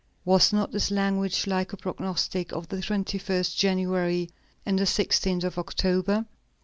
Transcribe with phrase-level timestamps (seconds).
[0.25, 4.31] Was not this language like a prognostic of the 21st of January
[4.65, 6.25] and the 16th of October?